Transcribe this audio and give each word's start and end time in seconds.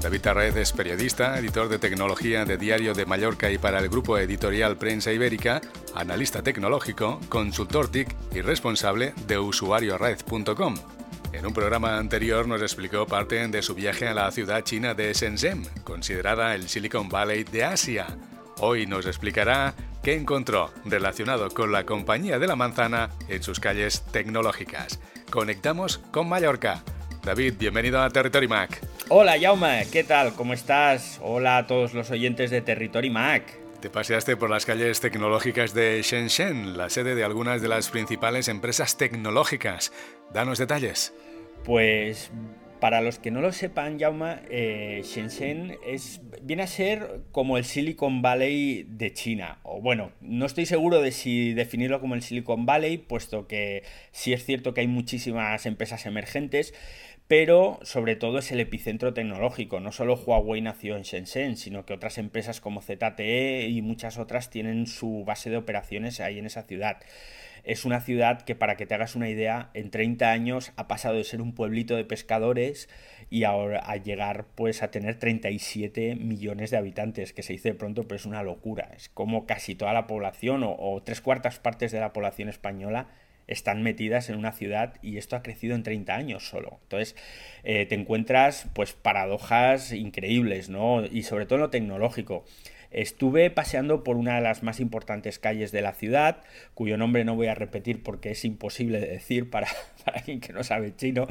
David 0.00 0.22
Tarred 0.22 0.56
es 0.56 0.72
periodista, 0.72 1.38
editor 1.38 1.68
de 1.68 1.78
tecnología 1.78 2.46
de 2.46 2.56
Diario 2.56 2.94
de 2.94 3.04
Mallorca 3.04 3.50
y 3.50 3.58
para 3.58 3.80
el 3.80 3.90
grupo 3.90 4.16
editorial 4.16 4.78
Prensa 4.78 5.12
Ibérica, 5.12 5.60
analista 5.94 6.42
tecnológico, 6.42 7.20
consultor 7.28 7.90
TIC 7.90 8.08
y 8.34 8.40
responsable 8.40 9.12
de 9.26 9.38
usuariored.com. 9.38 10.76
En 11.34 11.46
un 11.46 11.52
programa 11.52 11.98
anterior 11.98 12.48
nos 12.48 12.62
explicó 12.62 13.06
parte 13.06 13.46
de 13.46 13.60
su 13.60 13.74
viaje 13.74 14.08
a 14.08 14.14
la 14.14 14.30
ciudad 14.30 14.64
china 14.64 14.94
de 14.94 15.12
Shenzhen, 15.12 15.66
considerada 15.84 16.54
el 16.54 16.70
Silicon 16.70 17.10
Valley 17.10 17.44
de 17.44 17.64
Asia. 17.64 18.06
Hoy 18.58 18.86
nos 18.86 19.04
explicará 19.04 19.74
qué 20.02 20.14
encontró 20.14 20.72
relacionado 20.86 21.50
con 21.50 21.72
la 21.72 21.84
compañía 21.84 22.38
de 22.38 22.46
la 22.46 22.56
manzana 22.56 23.10
en 23.28 23.42
sus 23.42 23.60
calles 23.60 24.02
tecnológicas. 24.12 24.98
Conectamos 25.30 25.98
con 26.10 26.26
Mallorca. 26.26 26.82
David, 27.22 27.54
bienvenido 27.58 28.00
a 28.00 28.08
Territory 28.08 28.48
Mac. 28.48 28.89
Hola 29.12 29.36
Jaume, 29.40 29.88
¿qué 29.90 30.04
tal? 30.04 30.34
¿Cómo 30.34 30.52
estás? 30.52 31.18
Hola 31.20 31.58
a 31.58 31.66
todos 31.66 31.94
los 31.94 32.12
oyentes 32.12 32.52
de 32.52 32.60
Territory 32.60 33.10
Mac. 33.10 33.42
Te 33.80 33.90
paseaste 33.90 34.36
por 34.36 34.50
las 34.50 34.64
calles 34.64 35.00
tecnológicas 35.00 35.74
de 35.74 36.00
Shenzhen, 36.00 36.78
la 36.78 36.88
sede 36.90 37.16
de 37.16 37.24
algunas 37.24 37.60
de 37.60 37.66
las 37.66 37.90
principales 37.90 38.46
empresas 38.46 38.96
tecnológicas. 38.96 39.92
Danos 40.32 40.58
detalles. 40.58 41.12
Pues 41.64 42.30
para 42.80 43.02
los 43.02 43.18
que 43.18 43.30
no 43.30 43.40
lo 43.42 43.52
sepan, 43.52 43.98
Jaume, 43.98 44.38
eh, 44.50 45.02
Shenzhen 45.04 45.76
es, 45.86 46.20
viene 46.42 46.62
a 46.62 46.66
ser 46.66 47.20
como 47.30 47.58
el 47.58 47.64
Silicon 47.64 48.22
Valley 48.22 48.84
de 48.88 49.12
China. 49.12 49.58
O 49.62 49.80
bueno, 49.80 50.12
no 50.20 50.46
estoy 50.46 50.66
seguro 50.66 51.00
de 51.00 51.12
si 51.12 51.52
definirlo 51.52 52.00
como 52.00 52.14
el 52.14 52.22
Silicon 52.22 52.66
Valley, 52.66 52.98
puesto 52.98 53.46
que 53.46 53.84
sí 54.12 54.32
es 54.32 54.44
cierto 54.44 54.74
que 54.74 54.80
hay 54.80 54.86
muchísimas 54.86 55.66
empresas 55.66 56.06
emergentes, 56.06 56.74
pero 57.28 57.78
sobre 57.82 58.16
todo 58.16 58.38
es 58.38 58.50
el 58.50 58.60
epicentro 58.60 59.14
tecnológico. 59.14 59.78
No 59.78 59.92
solo 59.92 60.16
Huawei 60.16 60.62
nació 60.62 60.96
en 60.96 61.02
Shenzhen, 61.02 61.56
sino 61.56 61.84
que 61.84 61.92
otras 61.92 62.18
empresas 62.18 62.60
como 62.60 62.82
ZTE 62.82 63.68
y 63.68 63.82
muchas 63.82 64.18
otras 64.18 64.50
tienen 64.50 64.86
su 64.86 65.24
base 65.24 65.50
de 65.50 65.58
operaciones 65.58 66.18
ahí 66.20 66.38
en 66.38 66.46
esa 66.46 66.62
ciudad 66.62 66.96
es 67.64 67.84
una 67.84 68.00
ciudad 68.00 68.42
que, 68.42 68.54
para 68.54 68.76
que 68.76 68.86
te 68.86 68.94
hagas 68.94 69.16
una 69.16 69.28
idea, 69.28 69.70
en 69.74 69.90
30 69.90 70.30
años 70.30 70.72
ha 70.76 70.88
pasado 70.88 71.16
de 71.16 71.24
ser 71.24 71.40
un 71.40 71.54
pueblito 71.54 71.96
de 71.96 72.04
pescadores 72.04 72.88
y 73.30 73.44
ahora 73.44 73.80
a 73.80 73.96
llegar 73.96 74.46
pues 74.54 74.82
a 74.82 74.90
tener 74.90 75.18
37 75.18 76.16
millones 76.16 76.70
de 76.70 76.76
habitantes, 76.76 77.32
que 77.32 77.42
se 77.42 77.52
dice 77.52 77.70
de 77.70 77.74
pronto, 77.74 78.04
pero 78.04 78.16
es 78.16 78.26
una 78.26 78.42
locura. 78.42 78.90
Es 78.96 79.08
como 79.08 79.46
casi 79.46 79.74
toda 79.74 79.92
la 79.92 80.06
población 80.06 80.62
o, 80.64 81.02
tres 81.04 81.20
cuartas 81.20 81.58
partes 81.58 81.92
de 81.92 82.00
la 82.00 82.12
población 82.12 82.48
española 82.48 83.08
están 83.46 83.82
metidas 83.82 84.30
en 84.30 84.36
una 84.36 84.52
ciudad 84.52 84.94
y 85.02 85.16
esto 85.16 85.34
ha 85.34 85.42
crecido 85.42 85.74
en 85.74 85.82
30 85.82 86.14
años 86.14 86.48
solo. 86.48 86.78
Entonces 86.82 87.16
eh, 87.64 87.84
te 87.86 87.96
encuentras 87.96 88.68
pues 88.74 88.92
paradojas 88.92 89.92
increíbles, 89.92 90.68
¿no? 90.68 91.04
Y 91.04 91.24
sobre 91.24 91.46
todo 91.46 91.56
en 91.56 91.62
lo 91.62 91.70
tecnológico. 91.70 92.44
Estuve 92.90 93.50
paseando 93.50 94.02
por 94.02 94.16
una 94.16 94.36
de 94.36 94.40
las 94.40 94.62
más 94.62 94.80
importantes 94.80 95.38
calles 95.38 95.70
de 95.70 95.82
la 95.82 95.92
ciudad, 95.92 96.42
cuyo 96.74 96.96
nombre 96.96 97.24
no 97.24 97.36
voy 97.36 97.46
a 97.46 97.54
repetir 97.54 98.02
porque 98.02 98.32
es 98.32 98.44
imposible 98.44 99.00
de 99.00 99.06
decir 99.06 99.48
para, 99.48 99.68
alguien 100.06 100.40
que 100.40 100.52
no 100.52 100.64
sabe 100.64 100.94
chino. 100.96 101.28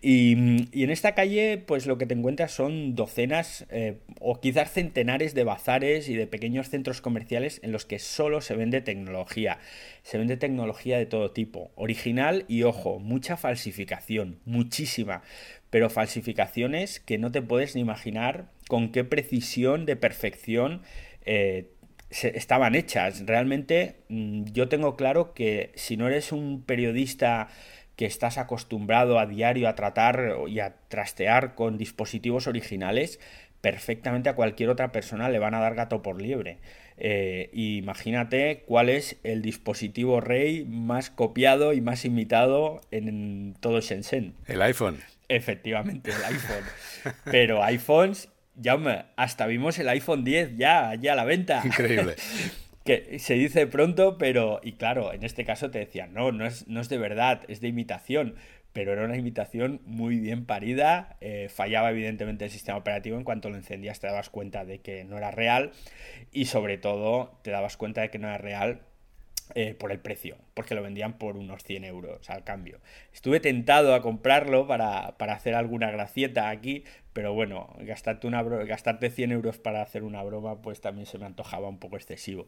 Y, 0.00 0.32
en 0.32 0.90
esta 0.90 1.14
calle, 1.14 1.58
pues 1.58 1.86
lo 1.86 1.98
que 1.98 2.06
te 2.06 2.14
encuentras 2.14 2.52
son 2.52 2.94
docenas 2.94 3.66
eh, 3.70 3.98
o 4.20 4.40
quizás 4.40 4.72
centenares 4.72 5.34
de 5.34 5.44
bazares 5.44 6.08
y 6.08 6.14
de 6.14 6.26
pequeños 6.26 6.68
centros 6.68 7.00
comerciales 7.00 7.60
en 7.62 7.72
los 7.72 7.86
que 7.86 7.98
solo 7.98 8.40
se 8.40 8.54
vende 8.54 8.80
tecnología. 8.80 9.58
Se 10.02 10.16
vende 10.16 10.36
tecnología 10.36 10.98
de 10.98 11.06
todo 11.06 11.32
tipo, 11.32 11.70
original 11.74 12.44
y 12.48 12.62
ojo, 12.62 12.98
mucha 12.98 13.36
falsificación, 13.36 14.38
muchísima 14.44 15.22
pero 15.70 15.88
falsificaciones 15.88 17.00
que 17.00 17.18
no 17.18 17.30
te 17.30 17.42
puedes 17.42 17.74
ni 17.74 17.80
imaginar 17.80 18.50
con 18.68 18.92
qué 18.92 19.04
precisión 19.04 19.86
de 19.86 19.96
perfección 19.96 20.82
eh, 21.24 21.70
estaban 22.10 22.74
hechas. 22.74 23.24
Realmente 23.26 23.96
mm, 24.08 24.44
yo 24.52 24.68
tengo 24.68 24.96
claro 24.96 25.32
que 25.32 25.72
si 25.76 25.96
no 25.96 26.08
eres 26.08 26.32
un 26.32 26.62
periodista 26.64 27.48
que 27.96 28.06
estás 28.06 28.38
acostumbrado 28.38 29.18
a 29.18 29.26
diario 29.26 29.68
a 29.68 29.74
tratar 29.74 30.36
y 30.48 30.60
a 30.60 30.76
trastear 30.88 31.54
con 31.54 31.76
dispositivos 31.76 32.46
originales, 32.46 33.20
perfectamente 33.60 34.28
a 34.30 34.34
cualquier 34.34 34.70
otra 34.70 34.90
persona 34.90 35.28
le 35.28 35.38
van 35.38 35.54
a 35.54 35.60
dar 35.60 35.74
gato 35.74 36.02
por 36.02 36.20
liebre. 36.20 36.58
Eh, 36.96 37.50
imagínate 37.52 38.62
cuál 38.66 38.88
es 38.88 39.18
el 39.22 39.42
dispositivo 39.42 40.20
rey 40.20 40.64
más 40.64 41.10
copiado 41.10 41.72
y 41.72 41.80
más 41.80 42.04
imitado 42.04 42.80
en 42.90 43.54
todo 43.60 43.80
Shenzhen. 43.80 44.34
El 44.46 44.62
iPhone. 44.62 44.98
Efectivamente, 45.30 46.10
el 46.10 46.24
iPhone. 46.24 46.64
Pero 47.24 47.62
iPhones, 47.62 48.28
ya 48.56 48.76
hasta 49.16 49.46
vimos 49.46 49.78
el 49.78 49.88
iPhone 49.88 50.24
10 50.24 50.56
ya, 50.56 50.94
ya 50.96 51.12
a 51.12 51.16
la 51.16 51.24
venta. 51.24 51.62
Increíble. 51.64 52.16
que 52.84 53.20
se 53.20 53.34
dice 53.34 53.68
pronto, 53.68 54.18
pero, 54.18 54.60
y 54.64 54.72
claro, 54.72 55.12
en 55.12 55.22
este 55.22 55.44
caso 55.44 55.70
te 55.70 55.78
decían, 55.78 56.12
no, 56.14 56.32
no 56.32 56.46
es, 56.46 56.66
no 56.66 56.80
es 56.80 56.88
de 56.88 56.98
verdad, 56.98 57.42
es 57.46 57.60
de 57.60 57.68
imitación, 57.68 58.34
pero 58.72 58.92
era 58.92 59.04
una 59.04 59.16
imitación 59.16 59.80
muy 59.84 60.18
bien 60.18 60.46
parida, 60.46 61.16
eh, 61.20 61.48
fallaba 61.48 61.90
evidentemente 61.90 62.46
el 62.46 62.50
sistema 62.50 62.78
operativo, 62.78 63.16
en 63.16 63.24
cuanto 63.24 63.50
lo 63.50 63.56
encendías 63.56 64.00
te 64.00 64.08
dabas 64.08 64.30
cuenta 64.30 64.64
de 64.64 64.80
que 64.80 65.04
no 65.04 65.16
era 65.16 65.30
real 65.30 65.70
y 66.32 66.46
sobre 66.46 66.76
todo 66.76 67.38
te 67.42 67.52
dabas 67.52 67.76
cuenta 67.76 68.00
de 68.00 68.10
que 68.10 68.18
no 68.18 68.26
era 68.26 68.38
real 68.38 68.80
eh, 69.54 69.74
por 69.74 69.92
el 69.92 70.00
precio, 70.00 70.36
porque 70.54 70.74
lo 70.74 70.82
vendían 70.82 71.18
por 71.18 71.36
unos 71.36 71.62
100 71.64 71.84
euros 71.84 72.30
al 72.30 72.44
cambio. 72.44 72.80
Estuve 73.12 73.40
tentado 73.40 73.94
a 73.94 74.02
comprarlo 74.02 74.66
para, 74.66 75.14
hacer 75.18 75.54
alguna 75.54 75.90
gracieta 75.90 76.48
aquí, 76.48 76.84
pero 77.12 77.34
bueno, 77.34 77.74
gastarte, 77.80 78.26
una 78.26 78.42
gastarte 78.42 79.10
100 79.10 79.32
euros 79.32 79.58
para 79.58 79.82
hacer 79.82 80.02
una 80.02 80.22
broma, 80.22 80.62
pues 80.62 80.80
también 80.80 81.06
se 81.06 81.18
me 81.18 81.26
antojaba 81.26 81.68
un 81.68 81.78
poco 81.78 81.96
excesivo. 81.96 82.46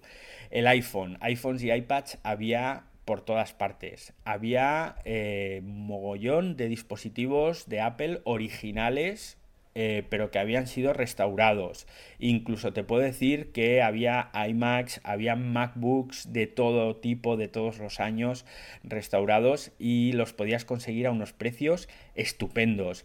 El 0.50 0.66
iPhone, 0.66 1.18
iPhones 1.20 1.62
y 1.62 1.72
iPads 1.72 2.18
había 2.22 2.84
por 3.04 3.24
todas 3.24 3.52
partes. 3.52 4.12
Había 4.24 4.96
eh, 5.04 5.60
mogollón 5.64 6.56
de 6.56 6.68
dispositivos 6.68 7.68
de 7.68 7.80
Apple 7.80 8.20
originales 8.24 9.38
eh, 9.74 10.04
pero 10.10 10.30
que 10.30 10.38
habían 10.38 10.66
sido 10.66 10.92
restaurados. 10.92 11.86
Incluso 12.18 12.72
te 12.72 12.84
puedo 12.84 13.02
decir 13.02 13.52
que 13.52 13.82
había 13.82 14.30
iMacs, 14.48 15.00
había 15.04 15.36
MacBooks 15.36 16.32
de 16.32 16.46
todo 16.46 16.96
tipo, 16.96 17.36
de 17.36 17.48
todos 17.48 17.78
los 17.78 18.00
años 18.00 18.44
restaurados 18.84 19.72
y 19.78 20.12
los 20.12 20.32
podías 20.32 20.64
conseguir 20.64 21.06
a 21.06 21.10
unos 21.10 21.32
precios 21.32 21.88
estupendos. 22.14 23.04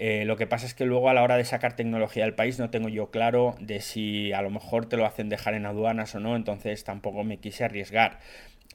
Eh, 0.00 0.24
lo 0.24 0.36
que 0.36 0.46
pasa 0.46 0.64
es 0.66 0.74
que 0.74 0.84
luego 0.84 1.10
a 1.10 1.14
la 1.14 1.24
hora 1.24 1.36
de 1.36 1.44
sacar 1.44 1.74
tecnología 1.74 2.22
del 2.24 2.34
país 2.34 2.58
no 2.60 2.70
tengo 2.70 2.88
yo 2.88 3.10
claro 3.10 3.56
de 3.58 3.80
si 3.80 4.32
a 4.32 4.42
lo 4.42 4.50
mejor 4.50 4.86
te 4.86 4.96
lo 4.96 5.04
hacen 5.04 5.28
dejar 5.28 5.54
en 5.54 5.66
aduanas 5.66 6.14
o 6.14 6.20
no, 6.20 6.36
entonces 6.36 6.84
tampoco 6.84 7.24
me 7.24 7.38
quise 7.38 7.64
arriesgar. 7.64 8.20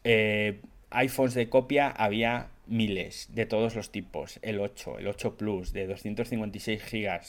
Eh, 0.04 0.60
iPhones 0.92 1.34
de 1.34 1.48
copia 1.48 1.90
había 1.90 2.48
miles 2.68 3.28
de 3.34 3.46
todos 3.46 3.76
los 3.76 3.92
tipos, 3.92 4.40
el 4.42 4.60
8, 4.60 5.00
el 5.00 5.08
8 5.08 5.38
Plus 5.38 5.74
de 5.74 5.88
256 5.88 6.82
GB 6.92 7.22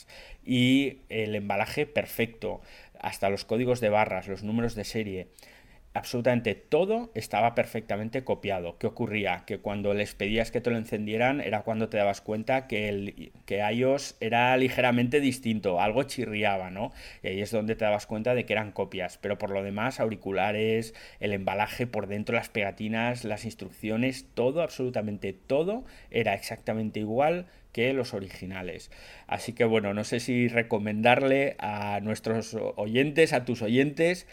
y 0.45 0.99
el 1.09 1.35
embalaje 1.35 1.87
perfecto, 1.87 2.61
hasta 3.01 3.31
los 3.31 3.45
códigos 3.45 3.81
de 3.81 3.91
barras, 3.91 4.29
los 4.29 4.43
números 4.43 4.75
de 4.75 4.85
serie 4.85 5.29
absolutamente 5.95 6.57
todo 6.57 7.13
estaba 7.15 7.55
perfectamente 7.55 8.25
copiado. 8.25 8.77
¿Qué 8.79 8.89
ocurría? 8.89 9.45
Que 9.47 9.59
cuando 9.59 9.95
les 9.95 10.15
pedías 10.17 10.51
que 10.51 10.61
te 10.61 10.71
lo 10.71 10.77
encendieran 10.77 11.41
era 11.41 11.63
cuando 11.63 11.89
te 11.89 11.97
dabas 11.97 12.21
cuenta 12.21 12.67
que, 12.67 12.89
el, 12.89 13.33
que 13.47 13.61
iOS 13.61 14.17
era 14.21 14.57
ligeramente 14.57 15.21
distinto, 15.21 15.81
algo 15.81 16.03
chirriaba, 16.03 16.71
¿no? 16.71 16.93
Y 17.23 17.29
ahí 17.29 17.41
es 17.41 17.53
donde 17.53 17.77
te 17.77 17.85
dabas 17.85 18.07
cuenta 18.07 18.35
de 18.35 18.45
que 18.45 18.53
eran 18.53 18.73
copias. 18.73 19.19
Pero 19.19 19.39
por 19.39 19.51
lo 19.51 19.63
demás, 19.63 20.01
auriculares, 20.01 20.95
el 21.21 21.33
embalaje 21.33 21.87
por 21.87 22.09
dentro, 22.09 22.35
las 22.35 22.49
pegatinas, 22.49 23.25
las 23.25 23.45
instrucciones, 23.45 24.27
todo, 24.35 24.63
absolutamente 24.63 25.33
todo, 25.33 25.85
era 26.11 26.35
exactamente 26.35 26.99
igual 26.99 27.47
que 27.75 27.93
los 27.93 28.15
originales. 28.15 28.91
Así 29.27 29.53
que 29.53 29.65
bueno, 29.65 29.95
no 29.95 30.05
sé 30.05 30.21
si 30.21 30.49
recomendarle 30.49 31.57
a 31.59 32.01
nuestros 32.01 32.57
oyentes, 32.77 33.33
a 33.33 33.45
tus 33.45 33.63
oyentes, 33.63 34.27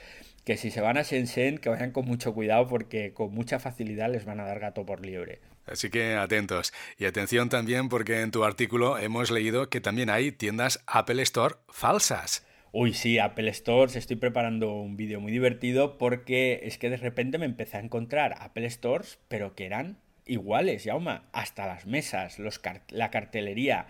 que 0.44 0.58
si 0.58 0.72
se 0.72 0.82
van 0.82 0.98
a 0.98 1.04
Shenzhen, 1.04 1.58
que 1.58 1.70
vayan 1.70 1.92
con 1.92 2.06
mucho 2.06 2.34
cuidado 2.34 2.68
porque 2.68 3.14
con 3.14 3.34
mucha 3.34 3.60
facilidad 3.60 4.12
les 4.12 4.26
van 4.26 4.40
a 4.40 4.46
dar 4.46 4.60
gato 4.60 4.86
por 4.86 5.06
liebre. 5.06 5.40
Así 5.66 5.90
que 5.90 6.16
atentos. 6.16 6.74
Y 6.98 7.06
atención 7.06 7.50
también 7.50 7.90
porque 7.90 8.22
en 8.22 8.32
tu 8.32 8.44
artículo 8.44 8.98
hemos 8.98 9.32
leído 9.32 9.70
que 9.70 9.82
también 9.82 10.10
hay 10.10 10.32
tiendas 10.32 10.84
Apple 10.88 11.22
Store 11.22 11.56
falsas. 11.70 12.46
Uy, 12.74 12.94
sí, 12.94 13.20
Apple 13.20 13.54
Stores, 13.54 13.98
estoy 13.98 14.16
preparando 14.16 14.74
un 14.74 14.96
vídeo 14.96 15.20
muy 15.20 15.32
divertido 15.32 15.98
porque 15.98 16.62
es 16.64 16.78
que 16.78 16.90
de 16.90 16.98
repente 16.98 17.38
me 17.38 17.46
empecé 17.46 17.78
a 17.78 17.82
encontrar 17.82 18.36
Apple 18.40 18.70
Stores, 18.70 19.20
pero 19.28 19.56
que 19.56 19.66
eran 19.66 19.98
iguales, 20.26 20.84
Yauma, 20.84 21.24
hasta 21.32 21.66
las 21.68 21.86
mesas, 21.86 22.40
los 22.40 22.62
la 22.90 23.12
cartelería, 23.12 23.88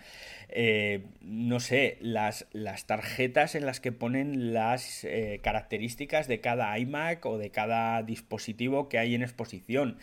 eh, 0.49 1.03
no 1.21 1.59
sé, 1.59 1.97
las, 2.01 2.47
las, 2.51 2.85
tarjetas 2.85 3.55
en 3.55 3.65
las 3.65 3.79
que 3.79 3.91
ponen 3.91 4.53
las 4.53 5.03
eh, 5.03 5.39
características 5.43 6.27
de 6.27 6.41
cada 6.41 6.77
iMac 6.77 7.25
o 7.25 7.37
de 7.37 7.51
cada 7.51 8.01
dispositivo 8.03 8.89
que 8.89 8.97
hay 8.97 9.15
en 9.15 9.21
exposición. 9.23 9.97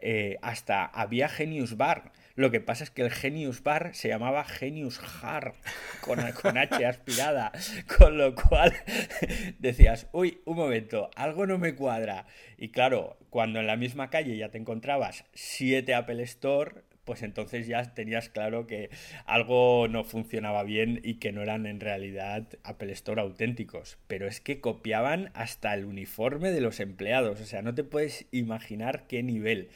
Eh, 0.00 0.38
hasta 0.42 0.84
había 0.84 1.28
Genius 1.28 1.76
Bar, 1.76 2.12
Lo 2.36 2.50
que 2.50 2.60
pasa 2.60 2.82
es 2.82 2.90
que 2.90 3.02
el 3.02 3.12
Genius 3.12 3.62
Bar 3.62 3.94
se 3.94 4.08
llamaba 4.08 4.44
Genius 4.44 5.00
Har, 5.22 5.54
con, 6.00 6.18
con 6.42 6.58
H 6.58 6.84
aspirada, 6.84 7.52
con 7.96 8.18
lo 8.18 8.34
cual 8.34 8.72
decías, 9.60 10.08
uy, 10.10 10.40
un 10.44 10.56
momento, 10.56 11.10
algo 11.14 11.46
no 11.46 11.58
me 11.58 11.76
cuadra. 11.76 12.26
Y 12.58 12.70
claro, 12.70 13.16
cuando 13.30 13.60
en 13.60 13.68
la 13.68 13.76
misma 13.76 14.10
calle 14.10 14.36
ya 14.36 14.48
te 14.48 14.58
encontrabas 14.58 15.24
siete 15.32 15.94
Apple 15.94 16.22
Store, 16.24 16.82
pues 17.04 17.22
entonces 17.22 17.66
ya 17.66 17.94
tenías 17.94 18.28
claro 18.30 18.66
que 18.66 18.90
algo 19.26 19.86
no 19.88 20.04
funcionaba 20.04 20.64
bien 20.64 21.00
y 21.04 21.14
que 21.14 21.32
no 21.32 21.42
eran 21.42 21.66
en 21.66 21.80
realidad 21.80 22.46
Apple 22.64 22.92
Store 22.92 23.20
auténticos. 23.20 23.98
Pero 24.08 24.26
es 24.26 24.40
que 24.40 24.60
copiaban 24.60 25.30
hasta 25.34 25.72
el 25.74 25.84
uniforme 25.84 26.50
de 26.50 26.60
los 26.60 26.80
empleados, 26.80 27.40
o 27.40 27.44
sea, 27.44 27.62
no 27.62 27.74
te 27.74 27.84
puedes 27.84 28.26
imaginar 28.32 29.06
qué 29.06 29.22
nivel. 29.22 29.68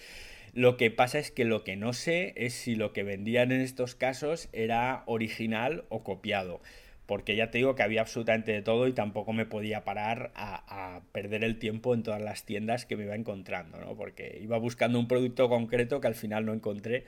Lo 0.58 0.76
que 0.76 0.90
pasa 0.90 1.20
es 1.20 1.30
que 1.30 1.44
lo 1.44 1.62
que 1.62 1.76
no 1.76 1.92
sé 1.92 2.32
es 2.34 2.52
si 2.52 2.74
lo 2.74 2.92
que 2.92 3.04
vendían 3.04 3.52
en 3.52 3.60
estos 3.60 3.94
casos 3.94 4.48
era 4.52 5.04
original 5.06 5.84
o 5.88 6.02
copiado 6.02 6.60
porque 7.06 7.36
ya 7.36 7.52
te 7.52 7.58
digo 7.58 7.76
que 7.76 7.84
había 7.84 8.00
absolutamente 8.00 8.50
de 8.50 8.60
todo 8.60 8.88
y 8.88 8.92
tampoco 8.92 9.32
me 9.32 9.46
podía 9.46 9.84
parar 9.84 10.32
a, 10.34 11.02
perder 11.12 11.44
el 11.44 11.60
tiempo 11.60 11.94
en 11.94 12.02
todas 12.02 12.20
las 12.20 12.44
tiendas 12.44 12.86
que 12.86 12.96
me 12.96 13.04
iba 13.04 13.14
encontrando, 13.14 13.78
¿no? 13.78 13.94
Porque 13.94 14.40
iba 14.42 14.58
buscando 14.58 14.98
un 14.98 15.06
producto 15.06 15.48
concreto 15.48 16.00
que 16.00 16.08
al 16.08 16.16
final 16.16 16.44
no 16.44 16.52
encontré. 16.52 17.04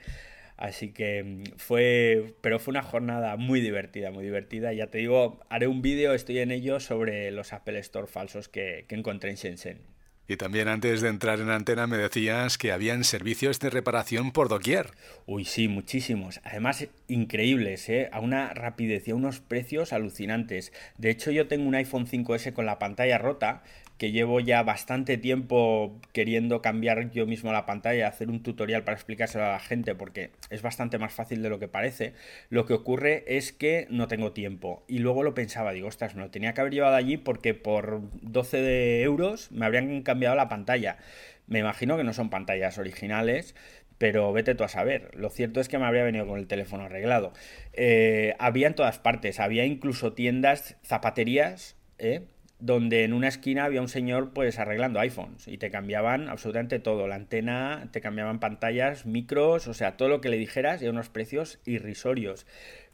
Así 0.55 0.93
que 0.93 1.23
mm, 1.23 1.43
fue, 1.57 2.33
pero 2.39 2.57
fue 2.57 2.71
una 2.71 2.83
jornada 2.83 3.35
muy 3.35 3.59
divertida, 3.59 4.11
muy 4.11 4.23
divertida. 4.23 4.71
Ya 4.71 4.87
te 4.87 4.99
digo, 4.99 5.41
haré 5.49 5.67
un 5.67 5.81
vídeo, 5.81 6.13
estoy 6.13 6.39
en 6.39 6.51
ello, 6.51 6.79
sobre 6.79 7.29
los 7.31 7.51
Apple 7.51 7.77
Store 7.79 8.07
falsos 8.07 8.47
que, 8.47 8.85
que 8.87 8.95
encontré 8.95 9.29
en 9.29 9.35
Shenzhen. 9.35 9.90
Y 10.31 10.37
también 10.37 10.69
antes 10.69 11.01
de 11.01 11.09
entrar 11.09 11.41
en 11.41 11.49
antena 11.49 11.87
me 11.87 11.97
decías 11.97 12.57
que 12.57 12.71
habían 12.71 13.03
servicios 13.03 13.59
de 13.59 13.69
reparación 13.69 14.31
por 14.31 14.47
doquier. 14.47 14.91
Uy, 15.25 15.43
sí, 15.43 15.67
muchísimos. 15.67 16.39
Además, 16.45 16.87
increíbles, 17.09 17.89
¿eh? 17.89 18.07
A 18.13 18.21
una 18.21 18.53
rapidez 18.53 19.05
y 19.09 19.11
a 19.11 19.15
unos 19.15 19.41
precios 19.41 19.91
alucinantes. 19.91 20.71
De 20.97 21.09
hecho, 21.09 21.31
yo 21.31 21.49
tengo 21.49 21.67
un 21.67 21.75
iPhone 21.75 22.07
5S 22.07 22.53
con 22.53 22.65
la 22.65 22.79
pantalla 22.79 23.17
rota 23.17 23.63
que 24.01 24.11
llevo 24.11 24.39
ya 24.39 24.63
bastante 24.63 25.19
tiempo 25.19 26.01
queriendo 26.11 26.63
cambiar 26.63 27.11
yo 27.11 27.27
mismo 27.27 27.51
la 27.51 27.67
pantalla, 27.67 28.07
hacer 28.07 28.31
un 28.31 28.41
tutorial 28.41 28.83
para 28.83 28.97
explicárselo 28.97 29.45
a 29.45 29.51
la 29.51 29.59
gente, 29.59 29.93
porque 29.93 30.31
es 30.49 30.63
bastante 30.63 30.97
más 30.97 31.13
fácil 31.13 31.43
de 31.43 31.49
lo 31.49 31.59
que 31.59 31.67
parece. 31.67 32.13
Lo 32.49 32.65
que 32.65 32.73
ocurre 32.73 33.23
es 33.27 33.53
que 33.53 33.85
no 33.91 34.07
tengo 34.07 34.31
tiempo. 34.31 34.83
Y 34.87 34.97
luego 34.97 35.21
lo 35.21 35.35
pensaba, 35.35 35.71
digo, 35.71 35.87
ostras, 35.87 36.15
me 36.15 36.23
lo 36.23 36.31
tenía 36.31 36.55
que 36.55 36.61
haber 36.61 36.73
llevado 36.73 36.95
allí 36.95 37.17
porque 37.17 37.53
por 37.53 38.01
12 38.23 39.03
euros 39.03 39.51
me 39.51 39.67
habrían 39.67 40.01
cambiado 40.01 40.35
la 40.35 40.49
pantalla. 40.49 40.97
Me 41.45 41.59
imagino 41.59 41.95
que 41.95 42.03
no 42.03 42.13
son 42.13 42.31
pantallas 42.31 42.79
originales, 42.79 43.53
pero 43.99 44.33
vete 44.33 44.55
tú 44.55 44.63
a 44.63 44.67
saber. 44.67 45.11
Lo 45.13 45.29
cierto 45.29 45.61
es 45.61 45.69
que 45.69 45.77
me 45.77 45.85
habría 45.85 46.03
venido 46.03 46.25
con 46.25 46.39
el 46.39 46.47
teléfono 46.47 46.85
arreglado. 46.85 47.33
Eh, 47.73 48.33
había 48.39 48.65
en 48.65 48.73
todas 48.73 48.97
partes, 48.97 49.39
había 49.39 49.63
incluso 49.63 50.13
tiendas, 50.13 50.75
zapaterías, 50.83 51.75
¿eh? 51.99 52.23
Donde 52.61 53.03
en 53.03 53.13
una 53.13 53.27
esquina 53.27 53.65
había 53.65 53.81
un 53.81 53.89
señor 53.89 54.31
pues 54.33 54.59
arreglando 54.59 54.99
iPhones 54.99 55.47
y 55.47 55.57
te 55.57 55.71
cambiaban 55.71 56.29
absolutamente 56.29 56.79
todo, 56.79 57.07
la 57.07 57.15
antena, 57.15 57.89
te 57.91 58.01
cambiaban 58.01 58.39
pantallas, 58.39 59.05
micros, 59.05 59.67
o 59.67 59.73
sea, 59.73 59.97
todo 59.97 60.09
lo 60.09 60.21
que 60.21 60.29
le 60.29 60.37
dijeras 60.37 60.81
y 60.81 60.85
a 60.85 60.91
unos 60.91 61.09
precios 61.09 61.59
irrisorios. 61.65 62.45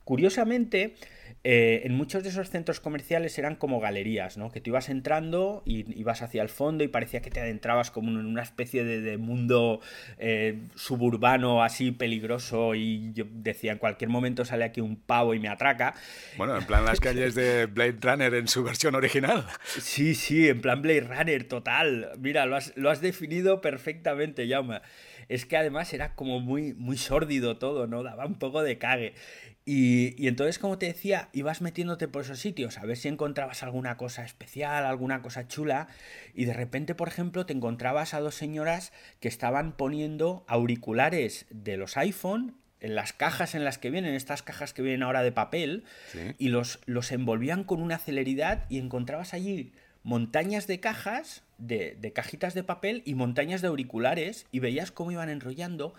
Curiosamente, 0.06 0.96
eh, 1.44 1.82
en 1.86 1.94
muchos 1.94 2.24
de 2.24 2.30
esos 2.30 2.50
centros 2.50 2.80
comerciales 2.80 3.38
eran 3.38 3.56
como 3.56 3.80
galerías, 3.80 4.38
¿no? 4.38 4.52
Que 4.52 4.60
tú 4.60 4.72
ibas 4.72 4.90
entrando 4.90 5.64
y 5.66 6.00
ibas 6.00 6.22
hacia 6.22 6.42
el 6.42 6.50
fondo 6.50 6.84
y 6.84 6.88
parecía 6.88 7.22
que 7.22 7.30
te 7.30 7.40
adentrabas 7.40 7.92
como 7.92 8.10
en 8.10 8.26
una 8.26 8.44
especie 8.44 8.84
de, 8.84 9.18
mundo 9.18 9.80
eh, 10.18 10.60
suburbano 10.76 11.64
así 11.64 11.92
peligroso 11.92 12.76
y 12.76 13.14
yo 13.14 13.26
decía, 13.30 13.72
en 13.72 13.78
cualquier 13.78 14.10
momento 14.10 14.46
sale 14.46 14.66
aquí 14.66 14.82
un 14.82 14.96
pavo 14.96 15.34
y 15.34 15.40
me 15.40 15.48
atraca. 15.48 15.96
Bueno, 16.38 16.58
en 16.58 16.66
plan 16.66 16.86
las 16.86 17.00
calles 17.00 17.36
de 17.36 17.66
Blade 17.66 17.98
Runner 18.02 18.34
en 18.34 18.48
su 18.48 18.64
versión 18.64 18.96
original. 18.96 19.46
Sí, 19.66 20.16
sí, 20.16 20.50
en 20.50 20.62
plan 20.62 20.82
Blade 20.82 21.02
Runner, 21.02 21.44
total. 21.46 22.12
Mira, 22.20 22.46
lo 22.46 22.56
has, 22.56 22.74
lo 22.76 22.90
has 22.90 23.02
definido 23.02 23.62
perfectamente, 23.62 24.48
Jaume. 24.48 24.82
Es 25.30 25.46
que 25.46 25.58
además 25.58 25.94
era 25.94 26.16
como 26.16 26.40
muy, 26.40 26.74
muy 26.74 26.98
sórdido 26.98 27.58
todo, 27.58 27.88
¿no? 27.88 28.04
Daba 28.04 28.26
un 28.26 28.40
poco 28.40 28.64
de 28.64 28.78
cague. 28.78 29.14
Y, 29.70 30.26
entonces, 30.28 30.60
como 30.60 30.78
te 30.78 30.86
decía, 30.86 31.28
ibas 31.34 31.62
metiéndote 31.62 32.08
por 32.08 32.22
esos 32.22 32.40
sitios 32.40 32.78
a 32.78 32.86
ver 32.86 32.96
si 32.96 33.10
encontrabas 33.10 33.64
alguna 33.64 33.98
cosa 33.98 34.24
especial, 34.24 34.86
alguna 34.86 35.22
cosa 35.22 35.50
chula, 35.50 35.90
y 36.34 36.46
de 36.46 36.54
repente, 36.54 36.96
por 36.96 37.10
ejemplo, 37.10 37.46
te 37.46 37.52
encontrabas 37.52 38.14
a 38.14 38.22
dos 38.22 38.36
señoras 38.36 38.94
que 39.20 39.28
estaban 39.28 39.76
poniendo 39.76 40.46
auriculares 40.48 41.48
de 41.50 41.76
los 41.76 41.98
iPhone 41.98 42.56
en 42.80 42.96
las 42.96 43.12
cajas 43.12 43.56
en 43.56 43.66
las 43.66 43.78
que 43.78 43.90
vienen, 43.90 44.14
estas 44.14 44.42
cajas 44.42 44.74
que 44.74 44.84
vienen 44.84 45.04
ahora 45.04 45.22
de 45.22 45.34
papel, 45.34 45.84
y 46.38 46.48
los, 46.48 46.80
los 46.86 47.12
envolvían 47.12 47.66
con 47.66 47.82
una 47.82 47.98
celeridad 47.98 48.64
y 48.70 48.78
encontrabas 48.78 49.34
allí 49.34 49.74
montañas 50.08 50.68
de 50.68 50.80
cajas, 50.80 51.44
de, 51.58 52.14
cajitas 52.16 52.54
de 52.54 52.64
papel 52.64 53.02
y 53.04 53.14
montañas 53.14 53.62
de 53.62 53.68
auriculares, 53.68 54.48
y 54.54 54.60
veías 54.60 54.90
cómo 54.90 55.12
iban 55.12 55.28
enrollando 55.28 55.96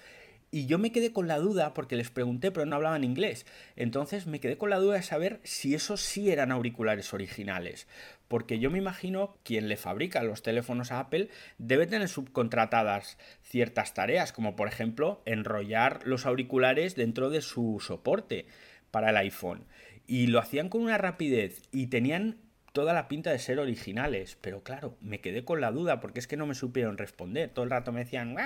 y 0.51 0.65
yo 0.65 0.79
me 0.79 0.93
quedé 0.93 1.13
con 1.13 1.29
la 1.29 1.37
duda, 1.37 1.75
porque 1.75 1.95
les 1.95 2.09
pregunté, 2.09 2.51
pero 2.51 2.65
no 2.65 2.77
hablaban 2.77 3.05
inglés. 3.05 3.45
Entonces 3.77 4.27
me 4.27 4.41
quedé 4.41 4.57
con 4.57 4.71
la 4.71 4.79
duda 4.79 4.95
de 4.95 5.03
saber 5.03 5.41
si 5.45 5.75
esos 5.75 6.01
sí 6.01 6.31
eran 6.31 6.53
auriculares 6.53 7.13
originales. 7.13 7.87
Porque 8.29 8.59
yo 8.59 8.71
me 8.71 8.79
imagino 8.79 9.37
quien 9.43 9.69
le 9.69 9.77
fabrica 9.77 10.23
los 10.23 10.41
teléfonos 10.41 10.91
a 10.91 11.01
Apple 11.01 11.29
debe 11.59 11.87
tener 11.87 12.09
subcontratadas 12.09 13.19
ciertas 13.43 13.93
tareas, 13.93 14.33
como 14.33 14.57
por 14.57 14.69
ejemplo 14.69 15.21
enrollar 15.27 16.01
los 16.07 16.25
auriculares 16.25 16.97
dentro 16.97 17.29
de 17.29 17.43
su 17.43 17.79
soporte 17.87 18.47
para 18.91 19.11
el 19.11 19.19
iPhone. 19.19 19.67
Y 20.07 20.29
lo 20.29 20.39
hacían 20.39 20.71
con 20.71 20.81
una 20.81 20.97
rapidez 20.97 21.61
y 21.73 21.89
tenían 21.89 22.39
toda 22.79 22.93
la 22.93 23.09
pinta 23.09 23.33
de 23.33 23.41
ser 23.41 23.59
originales, 23.59 24.39
pero 24.41 24.63
claro, 24.63 24.95
me 25.01 25.21
quedé 25.21 25.45
con 25.45 25.61
la 25.61 25.73
duda 25.73 25.99
porque 25.99 26.21
es 26.21 26.29
que 26.29 26.37
no 26.37 26.47
me 26.47 26.55
supieron 26.55 26.97
responder. 26.97 27.51
Todo 27.51 27.65
el 27.65 27.73
rato 27.73 27.91
me 27.91 28.05
decían, 28.05 28.37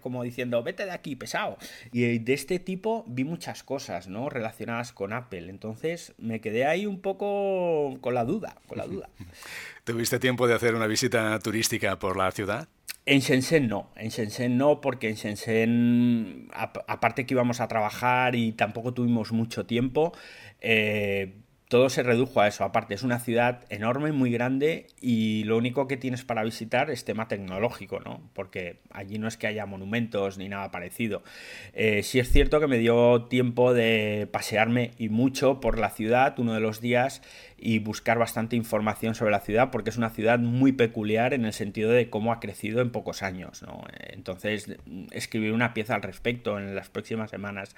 como 0.00 0.22
diciendo, 0.22 0.62
vete 0.62 0.84
de 0.84 0.92
aquí, 0.92 1.16
pesado. 1.16 1.58
Y 1.90 2.20
de 2.20 2.34
este 2.34 2.60
tipo 2.60 3.04
vi 3.08 3.24
muchas 3.24 3.64
cosas, 3.64 4.06
¿no? 4.06 4.30
Relacionadas 4.30 4.92
con 4.92 5.12
Apple. 5.12 5.50
Entonces 5.50 6.14
me 6.18 6.40
quedé 6.40 6.66
ahí 6.66 6.86
un 6.86 7.00
poco 7.00 7.98
con 8.00 8.14
la 8.14 8.24
duda, 8.24 8.58
con 8.68 8.78
la 8.78 8.86
duda. 8.86 9.08
¿Tuviste 9.82 10.20
tiempo 10.20 10.46
de 10.46 10.54
hacer 10.54 10.76
una 10.76 10.86
visita 10.86 11.36
turística 11.40 11.98
por 11.98 12.16
la 12.16 12.30
ciudad? 12.30 12.68
En 13.06 13.18
Shenzhen 13.18 13.66
no, 13.66 13.90
en 13.96 14.10
Shenzhen 14.10 14.56
no, 14.56 14.80
porque 14.80 15.08
en 15.08 15.16
Shenzhen, 15.16 16.48
aparte 16.52 17.26
que 17.26 17.34
íbamos 17.34 17.60
a 17.60 17.66
trabajar 17.66 18.36
y 18.36 18.52
tampoco 18.52 18.94
tuvimos 18.94 19.32
mucho 19.32 19.66
tiempo, 19.66 20.12
eh, 20.60 21.34
todo 21.74 21.90
se 21.90 22.04
redujo 22.04 22.40
a 22.40 22.46
eso. 22.46 22.62
Aparte, 22.62 22.94
es 22.94 23.02
una 23.02 23.18
ciudad 23.18 23.64
enorme, 23.68 24.12
muy 24.12 24.30
grande 24.30 24.86
y 25.00 25.42
lo 25.42 25.56
único 25.56 25.88
que 25.88 25.96
tienes 25.96 26.24
para 26.24 26.44
visitar 26.44 26.88
es 26.88 27.04
tema 27.04 27.26
tecnológico, 27.26 27.98
¿no? 27.98 28.20
Porque 28.32 28.78
allí 28.92 29.18
no 29.18 29.26
es 29.26 29.36
que 29.36 29.48
haya 29.48 29.66
monumentos 29.66 30.38
ni 30.38 30.48
nada 30.48 30.70
parecido. 30.70 31.24
Eh, 31.72 32.04
sí 32.04 32.20
es 32.20 32.30
cierto 32.30 32.60
que 32.60 32.68
me 32.68 32.78
dio 32.78 33.24
tiempo 33.24 33.74
de 33.74 34.28
pasearme 34.30 34.92
y 34.98 35.08
mucho 35.08 35.58
por 35.58 35.80
la 35.80 35.90
ciudad 35.90 36.38
uno 36.38 36.54
de 36.54 36.60
los 36.60 36.80
días 36.80 37.22
y 37.64 37.78
buscar 37.78 38.18
bastante 38.18 38.56
información 38.56 39.14
sobre 39.14 39.30
la 39.30 39.40
ciudad 39.40 39.70
porque 39.70 39.88
es 39.88 39.96
una 39.96 40.10
ciudad 40.10 40.38
muy 40.38 40.72
peculiar 40.72 41.32
en 41.32 41.46
el 41.46 41.54
sentido 41.54 41.90
de 41.90 42.10
cómo 42.10 42.30
ha 42.30 42.38
crecido 42.38 42.82
en 42.82 42.90
pocos 42.90 43.22
años. 43.22 43.62
¿no? 43.62 43.82
Entonces, 44.10 44.76
escribir 45.12 45.52
una 45.52 45.72
pieza 45.72 45.94
al 45.94 46.02
respecto 46.02 46.58
en 46.58 46.74
las 46.74 46.90
próximas 46.90 47.30
semanas. 47.30 47.74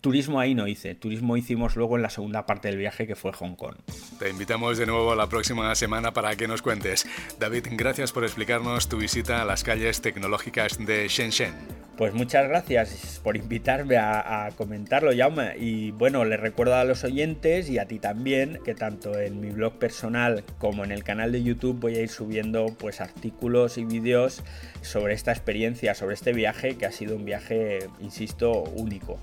Turismo 0.00 0.40
ahí 0.40 0.56
no 0.56 0.66
hice, 0.66 0.96
turismo 0.96 1.36
hicimos 1.36 1.76
luego 1.76 1.96
en 1.96 2.02
la 2.02 2.10
segunda 2.10 2.44
parte 2.44 2.68
del 2.68 2.76
viaje 2.76 3.06
que 3.06 3.14
fue 3.14 3.32
Hong 3.32 3.54
Kong. 3.54 3.76
Te 4.18 4.28
invitamos 4.28 4.78
de 4.78 4.86
nuevo 4.86 5.14
la 5.14 5.28
próxima 5.28 5.72
semana 5.76 6.12
para 6.12 6.34
que 6.34 6.48
nos 6.48 6.60
cuentes. 6.60 7.06
David, 7.38 7.68
gracias 7.70 8.10
por 8.10 8.24
explicarnos 8.24 8.88
tu 8.88 8.96
visita 8.96 9.40
a 9.40 9.44
las 9.44 9.62
calles 9.62 10.02
tecnológicas 10.02 10.84
de 10.84 11.06
Shenzhen. 11.06 11.79
Pues 12.00 12.14
muchas 12.14 12.48
gracias 12.48 13.20
por 13.22 13.36
invitarme 13.36 13.98
a, 13.98 14.48
comentarlo, 14.56 15.10
Jaume. 15.14 15.58
Y 15.58 15.90
bueno, 15.90 16.24
les 16.24 16.40
recuerdo 16.40 16.76
a 16.76 16.84
los 16.84 17.04
oyentes 17.04 17.68
y 17.68 17.78
a 17.78 17.84
ti 17.84 17.98
también 17.98 18.58
que 18.64 18.74
tanto 18.74 19.20
en 19.20 19.38
mi 19.38 19.50
blog 19.50 19.74
personal 19.74 20.42
como 20.56 20.82
en 20.82 20.92
el 20.92 21.04
canal 21.04 21.30
de 21.30 21.42
YouTube 21.42 21.78
voy 21.78 21.96
a 21.96 22.00
ir 22.00 22.08
subiendo 22.08 22.74
pues 22.78 23.02
artículos 23.02 23.76
y 23.76 23.84
vídeos 23.84 24.42
sobre 24.80 25.12
esta 25.12 25.32
experiencia, 25.32 25.94
sobre 25.94 26.14
este 26.14 26.32
viaje 26.32 26.78
que 26.78 26.86
ha 26.86 26.90
sido 26.90 27.16
un 27.16 27.26
viaje, 27.26 27.80
insisto, 28.00 28.50
único. 28.62 29.20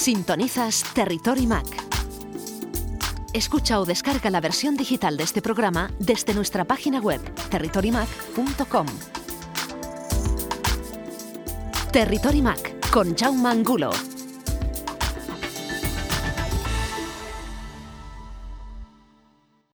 Sintonizas 0.00 0.82
Territory 0.94 1.46
Mac. 1.46 1.66
Escucha 3.34 3.78
o 3.78 3.84
descarga 3.84 4.30
la 4.30 4.40
versión 4.40 4.74
digital 4.74 5.18
de 5.18 5.24
este 5.24 5.42
programa 5.42 5.90
desde 5.98 6.32
nuestra 6.32 6.64
página 6.64 7.00
web 7.00 7.20
territorymac.com. 7.50 8.86
Territory 11.92 12.40
Mac 12.40 12.90
con 12.90 13.14
Jaume 13.14 13.50
Angulo. 13.50 13.90